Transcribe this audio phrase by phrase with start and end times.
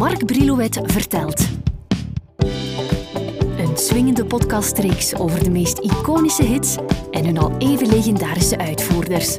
[0.00, 1.48] Mark Brilouet vertelt.
[3.58, 6.76] Een swingende podcastreeks over de meest iconische hits
[7.10, 9.36] en hun al even legendarische uitvoerders.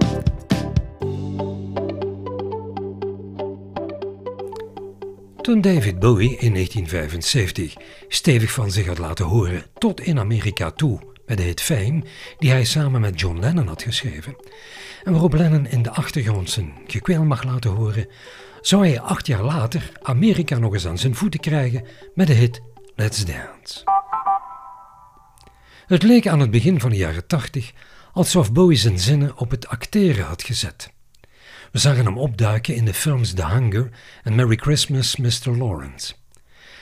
[5.42, 7.76] Toen David Bowie in 1975
[8.08, 12.04] stevig van zich had laten horen tot in Amerika toe met de hit Fame,
[12.38, 14.36] die hij samen met John Lennon had geschreven,
[15.04, 18.08] en waarop Lennon in de achtergrond zijn gekweel mag laten horen,
[18.62, 22.62] zou hij acht jaar later Amerika nog eens aan zijn voeten krijgen met de hit
[22.96, 23.84] Let's Dance.
[25.86, 27.72] Het leek aan het begin van de jaren tachtig
[28.14, 30.92] alsof Bowie zijn zinnen op het acteren had gezet.
[31.72, 33.90] We zagen hem opduiken in de films The Hunger
[34.24, 35.58] en Merry Christmas, Mr.
[35.58, 36.14] Lawrence.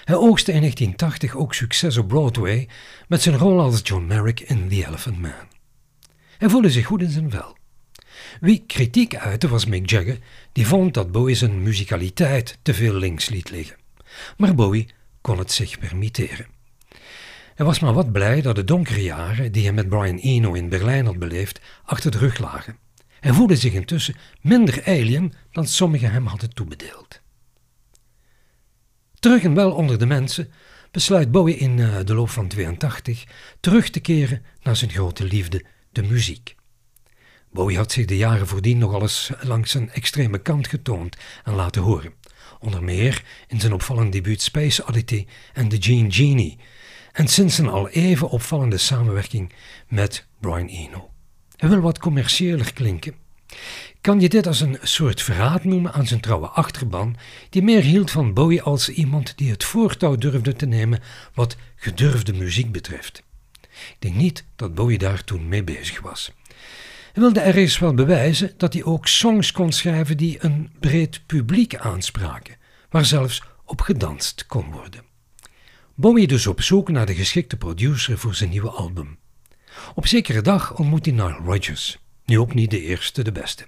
[0.03, 2.67] Hij oogste in 1980 ook succes op Broadway
[3.07, 5.47] met zijn rol als John Merrick in The Elephant Man.
[6.37, 7.57] Hij voelde zich goed in zijn vel.
[8.39, 10.17] Wie kritiek uitte was Mick Jagger,
[10.51, 13.77] die vond dat Bowie zijn muzikaliteit te veel links liet liggen.
[14.37, 14.87] Maar Bowie
[15.21, 16.47] kon het zich permitteren.
[17.55, 20.69] Hij was maar wat blij dat de donkere jaren die hij met Brian Eno in
[20.69, 22.77] Berlijn had beleefd achter de rug lagen.
[23.19, 27.21] Hij voelde zich intussen minder alien dan sommigen hem hadden toebedeeld.
[29.19, 30.51] Terug en wel onder de mensen
[30.91, 33.23] besluit Bowie in eh, de loop van 82
[33.59, 36.55] terug te keren naar zijn grote liefde, de muziek.
[37.51, 41.81] Bowie had zich de jaren voordien nogal eens langs een extreme kant getoond en laten
[41.81, 42.13] horen.
[42.59, 46.57] Onder meer in zijn opvallende debuut Space Oddity en The Gene Genie.
[47.11, 49.53] En sinds een al even opvallende samenwerking
[49.87, 51.09] met Brian Eno.
[51.55, 53.15] Hij wil wat commerciëler klinken.
[54.01, 57.15] Kan je dit als een soort verraad noemen aan zijn trouwe achterban,
[57.49, 61.01] die meer hield van Bowie als iemand die het voortouw durfde te nemen
[61.33, 63.23] wat gedurfde muziek betreft?
[63.69, 66.31] Ik denk niet dat Bowie daar toen mee bezig was.
[67.13, 71.75] Hij wilde ergens wel bewijzen dat hij ook songs kon schrijven die een breed publiek
[71.75, 72.55] aanspraken,
[72.89, 75.03] waar zelfs op gedanst kon worden.
[75.95, 79.17] Bowie dus op zoek naar de geschikte producer voor zijn nieuwe album.
[79.95, 83.67] Op zekere dag ontmoet hij Nile Rodgers, nu ook niet de eerste, de beste.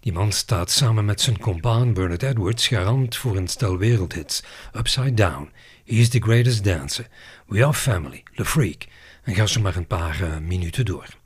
[0.00, 4.42] Die man staat samen met zijn compaan Bernard Edwards garant voor een stel wereldhits.
[4.72, 5.50] Upside Down,
[5.84, 7.06] He's the Greatest Dancer,
[7.46, 8.86] We Are Family, The Freak
[9.22, 11.19] en ga zo maar een paar uh, minuten door.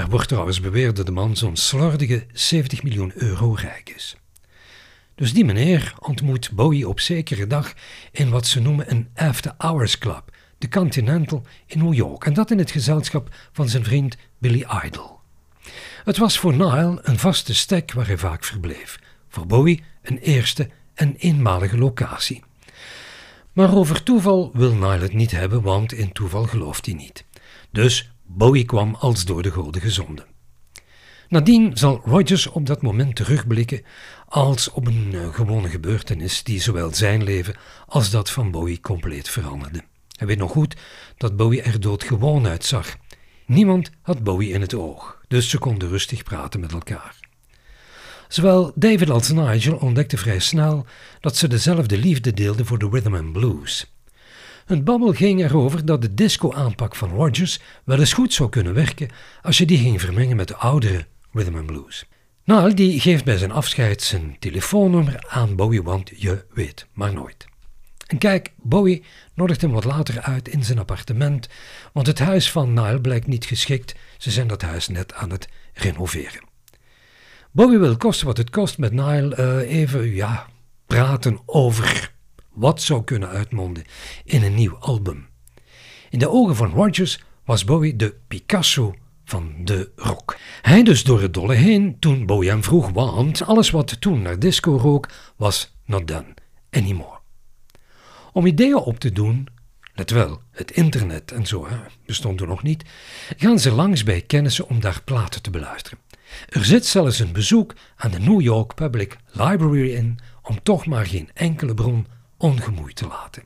[0.00, 4.16] Er wordt trouwens beweerd dat de man zo'n slordige 70 miljoen euro rijk is.
[5.14, 7.72] Dus die meneer ontmoet Bowie op zekere dag
[8.10, 10.22] in wat ze noemen een After Hours Club,
[10.58, 15.18] de Continental in New York, en dat in het gezelschap van zijn vriend Billy Idol.
[16.04, 20.68] Het was voor Nile een vaste stek waar hij vaak verbleef, voor Bowie een eerste
[20.94, 22.42] en eenmalige locatie.
[23.52, 27.24] Maar over toeval wil Nile het niet hebben, want in toeval gelooft hij niet.
[27.70, 30.24] Dus Bowie kwam als door de goden gezonden.
[31.28, 33.82] Nadien zal Rogers op dat moment terugblikken
[34.28, 37.54] als op een uh, gewone gebeurtenis die zowel zijn leven
[37.86, 39.82] als dat van Bowie compleet veranderde.
[40.16, 40.76] Hij weet nog goed
[41.16, 42.96] dat Bowie er doodgewoon uitzag.
[43.46, 47.16] Niemand had Bowie in het oog, dus ze konden rustig praten met elkaar.
[48.28, 50.86] Zowel David als Nigel ontdekten vrij snel
[51.20, 53.92] dat ze dezelfde liefde deelden voor de rhythm and blues.
[54.70, 59.08] Het babbel ging erover dat de disco-aanpak van Rogers wel eens goed zou kunnen werken
[59.42, 62.04] als je die ging vermengen met de oudere rhythm and blues.
[62.44, 67.46] Nou, die geeft bij zijn afscheid zijn telefoonnummer aan Bowie, want je weet maar nooit.
[68.06, 69.04] En kijk, Bowie
[69.34, 71.48] nodigt hem wat later uit in zijn appartement,
[71.92, 73.94] want het huis van Nile blijkt niet geschikt.
[74.18, 76.42] Ze zijn dat huis net aan het renoveren.
[77.50, 80.46] Bowie wil kosten wat het kost met Nile uh, even, ja,
[80.86, 82.18] praten over
[82.52, 83.84] wat zou kunnen uitmonden
[84.24, 85.28] in een nieuw album.
[86.10, 88.94] In de ogen van Rogers was Bowie de Picasso
[89.24, 90.36] van de rock.
[90.62, 94.38] Hij dus door het dolle heen toen Bowie hem vroeg, want alles wat toen naar
[94.38, 96.34] disco rook was not done
[96.70, 97.18] anymore.
[98.32, 99.46] Om ideeën op te doen,
[99.94, 102.84] let wel, het internet en zo hè, bestond toen nog niet,
[103.36, 105.98] gaan ze langs bij kennissen om daar platen te beluisteren.
[106.48, 111.06] Er zit zelfs een bezoek aan de New York Public Library in om toch maar
[111.06, 112.06] geen enkele bron
[112.40, 113.42] ongemoeid te laten.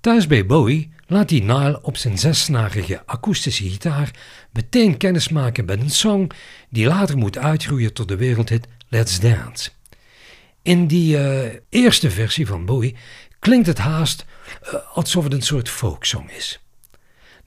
[0.00, 4.10] Thuis bij Bowie laat hij Nile op zijn zesnarige akoestische gitaar
[4.52, 6.30] meteen kennismaken met een song
[6.68, 9.70] die later moet uitgroeien tot de wereldhit Let's Dance.
[10.62, 12.96] In die uh, eerste versie van Bowie
[13.38, 14.24] klinkt het haast
[14.62, 16.60] uh, alsof het een soort folksong is.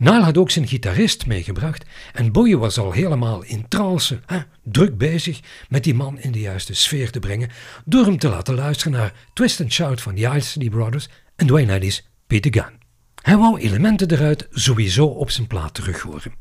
[0.01, 4.97] Nile had ook zijn gitarist meegebracht en Bowie was al helemaal in trance, hè, druk
[4.97, 5.39] bezig
[5.69, 7.49] met die man in de juiste sfeer te brengen
[7.85, 11.73] door hem te laten luisteren naar Twist and Shout van the Isley Brothers en Dwayne
[11.73, 12.79] Eddy's Peter Gunn.
[13.21, 16.33] Hij wou elementen eruit sowieso op zijn plaat terug horen.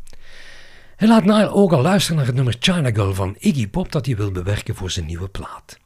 [0.97, 4.07] Hij laat Nile ook al luisteren naar het nummer China Girl van Iggy Pop dat
[4.07, 5.79] hij wil bewerken voor zijn nieuwe plaat.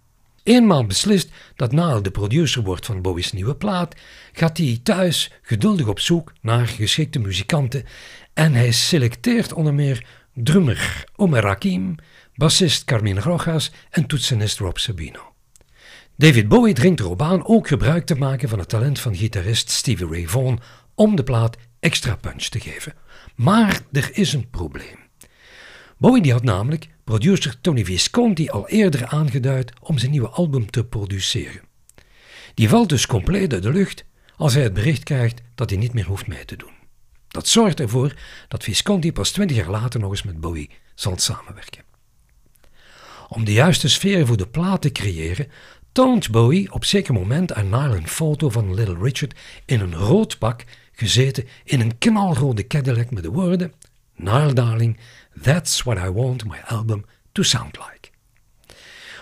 [0.44, 3.94] Eenmaal beslist dat Nile de producer wordt van Bowie's nieuwe plaat,
[4.32, 7.84] gaat hij thuis geduldig op zoek naar geschikte muzikanten
[8.34, 11.94] en hij selecteert onder meer drummer Omer Rakim,
[12.34, 15.32] bassist Carmine Rojas en toetsenist Rob Sabino.
[16.16, 20.06] David Bowie dringt erop aan ook gebruik te maken van het talent van gitarist Stevie
[20.06, 20.60] Ray Vaughan
[20.94, 22.94] om de plaat extra punch te geven.
[23.34, 25.03] Maar er is een probleem.
[26.04, 30.84] Bowie die had namelijk producer Tony Visconti al eerder aangeduid om zijn nieuwe album te
[30.84, 31.60] produceren.
[32.54, 34.04] Die valt dus compleet uit de lucht
[34.36, 36.72] als hij het bericht krijgt dat hij niet meer hoeft mee te doen.
[37.28, 38.14] Dat zorgt ervoor
[38.48, 41.84] dat Visconti pas twintig jaar later nog eens met Bowie zal samenwerken.
[43.28, 45.50] Om de juiste sfeer voor de plaat te creëren,
[45.92, 50.38] toont Bowie op zeker moment aan Nile een foto van Little Richard in een rood
[50.38, 53.72] pak, gezeten in een knalrode Cadillac met de woorden
[54.16, 54.96] Nile darling,
[55.42, 58.12] that's what I want my album to sound like.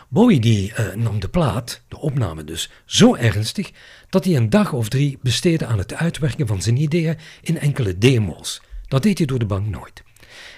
[0.08, 3.70] Bowie die, uh, nam de plaat, de opname dus, zo ernstig
[4.08, 7.98] dat hij een dag of drie besteedde aan het uitwerken van zijn ideeën in enkele
[7.98, 8.62] demo's.
[8.88, 10.02] Dat deed hij door de bank nooit.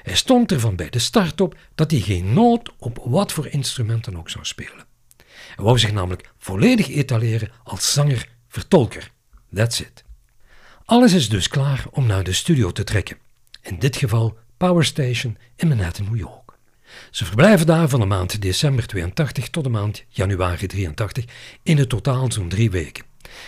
[0.03, 4.17] Hij stond ervan bij de start op dat hij geen noot op wat voor instrumenten
[4.17, 4.87] ook zou spelen.
[5.27, 9.11] Hij wou zich namelijk volledig etaleren als zanger-vertolker.
[9.55, 10.05] That's it.
[10.85, 13.17] Alles is dus klaar om naar de studio te trekken.
[13.63, 16.53] In dit geval Power Station in Manhattan, New York.
[17.11, 21.25] Ze verblijven daar van de maand december 82 tot de maand januari 83,
[21.63, 23.05] in het totaal zo'n drie weken.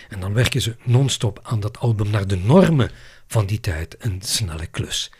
[0.08, 2.90] En dan werken ze non-stop aan dat album naar de normen
[3.26, 5.12] van die tijd, een snelle klus.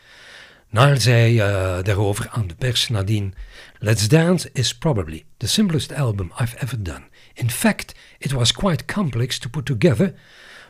[0.69, 1.39] Naar zei uh,
[1.83, 3.33] daarover aan de pers nadien:
[3.79, 7.03] Let's Dance is probably the simplest album I've ever done.
[7.33, 10.13] In fact, it was quite complex to put together,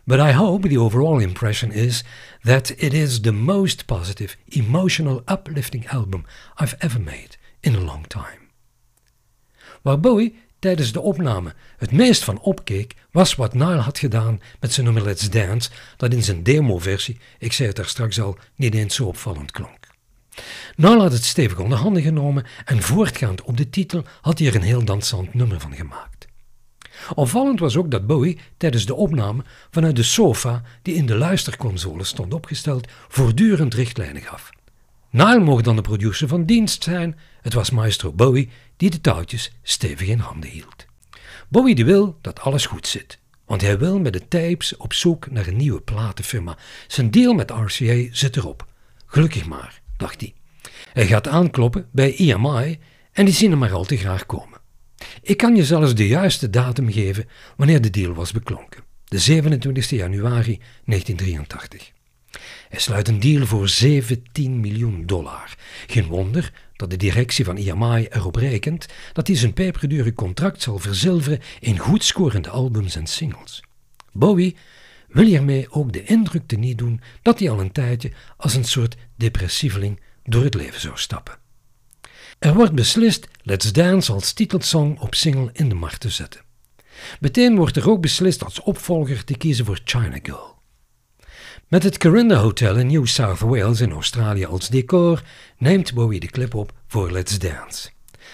[0.08, 2.04] but I hope the overall impression is
[2.44, 6.26] that it is the most positive, emotional, uplifting album
[6.62, 8.40] I've ever made in a long time.
[9.82, 14.74] Waar Bowie tijdens de opname het meest van opkeek, was wat Nile had gedaan met
[14.74, 18.74] zijn nummer Let's Dance, dat in zijn demoversie, ik zei het daar straks al, niet
[18.74, 19.88] eens zo opvallend klonk.
[20.76, 24.56] Nile had het stevig onder handen genomen en voortgaand op de titel had hij er
[24.56, 26.27] een heel dansant nummer van gemaakt.
[27.16, 32.04] Opvallend was ook dat Bowie tijdens de opname vanuit de sofa die in de luisterconsole
[32.04, 34.50] stond opgesteld voortdurend richtlijnen gaf.
[35.10, 39.52] Nile mocht dan de producer van dienst zijn, het was maestro Bowie die de touwtjes
[39.64, 40.86] stevig in handen hield.
[41.48, 45.32] Bowie die wil dat alles goed zit, want hij wil met de tapes op zoek
[45.32, 46.58] naar een nieuwe platenfirma.
[46.88, 48.68] Zijn deal met RCA zit erop.
[49.06, 50.34] Gelukkig maar, dacht hij.
[50.94, 52.80] Hij gaat aankloppen bij EMI
[53.12, 54.57] en die zien hem maar al te graag komen.
[55.22, 58.84] Ik kan je zelfs de juiste datum geven wanneer de deal was beklonken.
[59.06, 61.92] De 27 januari 1983.
[62.70, 65.56] Hij sluit een deal voor 17 miljoen dollar.
[65.88, 70.80] Geen wonder dat de directie van EMI erop rekent dat hij zijn peperdure contract zal
[70.80, 73.64] verzilveren in goed scorende albums en singles.
[74.12, 74.56] Bowie
[75.08, 78.66] wil hiermee ook de indruk te niet doen dat hij al een tijdje als een
[78.66, 81.38] soort depressieveling door het leven zou stappen.
[82.40, 86.42] Er wordt beslist Let's Dance als titelsong op single in de markt te zetten.
[87.20, 90.56] Meteen wordt er ook beslist als opvolger te kiezen voor China Girl.
[91.68, 95.22] Met het Corinda Hotel in New South Wales in Australië als decor
[95.58, 97.90] neemt Bowie de clip op voor Let's Dance.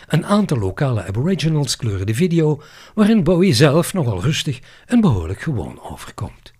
[0.07, 2.61] Een aantal lokale aboriginals kleuren de video,
[2.93, 6.53] waarin Bowie zelf nogal rustig en behoorlijk gewoon overkomt.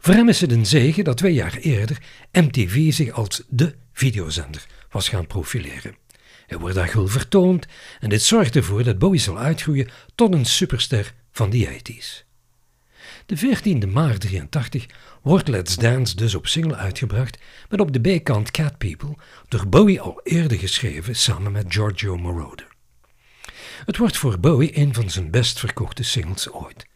[0.00, 4.66] Voor hem is het een zegen dat twee jaar eerder MTV zich als de videozender
[4.90, 6.06] was gaan profileren.
[6.48, 7.66] Hij wordt daar gul vertoond
[8.00, 12.26] en dit zorgt ervoor dat Bowie zal uitgroeien tot een superster van de 80s.
[13.26, 14.86] De 14e maart 83
[15.22, 17.38] wordt Let's Dance dus op single uitgebracht
[17.68, 19.16] met op de B-kant Cat People,
[19.48, 22.66] door Bowie al eerder geschreven samen met Giorgio Moroder.
[23.84, 26.86] Het wordt voor Bowie een van zijn best verkochte singles ooit.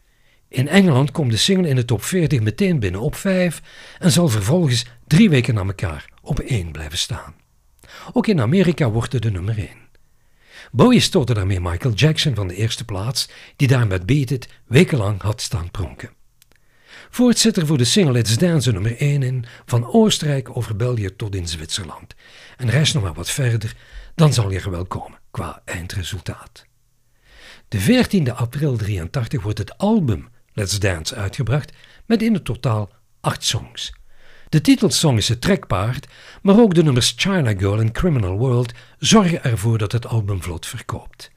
[0.47, 3.61] In Engeland komt de single in de top 40 meteen binnen op 5
[3.99, 7.42] en zal vervolgens drie weken na elkaar op 1 blijven staan.
[8.11, 9.69] Ook in Amerika wordt het de nummer 1.
[10.71, 15.21] Bowie stootte daarmee Michael Jackson van de eerste plaats, die daar met Beat It wekenlang
[15.21, 16.09] had staan pronken.
[17.09, 21.15] Voort zit er voor de single Let's Dance nummer 1 in, van Oostenrijk over België
[21.15, 22.15] tot in Zwitserland.
[22.57, 23.75] En reis nog maar wat verder,
[24.15, 26.65] dan zal je er wel komen qua eindresultaat.
[27.67, 31.71] De 14e april 83 wordt het album Let's Dance uitgebracht
[32.05, 33.93] met in het totaal acht songs.
[34.53, 36.07] De titelsong is het trekpaard,
[36.41, 40.65] maar ook de nummers China Girl en Criminal World zorgen ervoor dat het album vlot
[40.65, 41.31] verkoopt.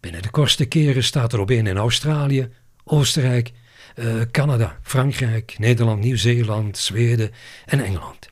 [0.00, 2.48] Binnen de kortste keren staat er op één in Australië,
[2.84, 3.52] Oostenrijk,
[3.96, 7.30] uh, Canada, Frankrijk, Nederland, Nieuw-Zeeland, Zweden
[7.66, 8.30] en Engeland.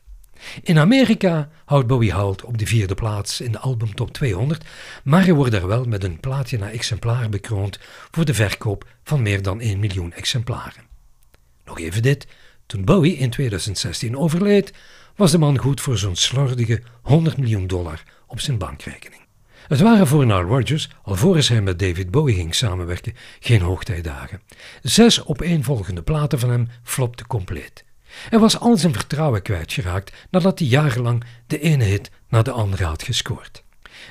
[0.62, 4.64] In Amerika houdt Bowie halt op de vierde plaats in de album Top 200,
[5.04, 7.78] maar hij wordt er wel met een plaatje naar exemplaar bekroond
[8.11, 10.85] voor de verkoop van meer dan 1 miljoen exemplaren.
[11.64, 12.26] Nog even dit,
[12.66, 14.73] toen Bowie in 2016 overleed,
[15.16, 19.25] was de man goed voor zo'n slordige 100 miljoen dollar op zijn bankrekening.
[19.68, 24.42] Het waren voor Nile Rodgers, alvorens hij met David Bowie ging samenwerken, geen hoogtijdagen.
[24.82, 27.85] Zes opeenvolgende platen van hem flopten compleet.
[28.28, 32.85] Hij was al zijn vertrouwen kwijtgeraakt nadat hij jarenlang de ene hit na de andere
[32.85, 33.64] had gescoord.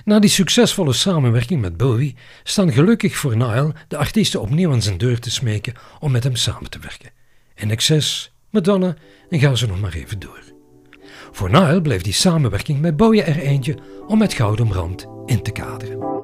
[0.06, 4.98] Na die succesvolle samenwerking met Bowie staan gelukkig voor Nile de artiesten opnieuw aan zijn
[4.98, 7.12] deur te smeken om met hem samen te werken.
[7.56, 8.96] In excess, Madonna
[9.30, 10.44] en ga ze nog maar even door.
[11.32, 15.52] Voor Nile bleef die samenwerking met Bowie er eentje om met Gouden Rand in te
[15.52, 16.15] kaderen.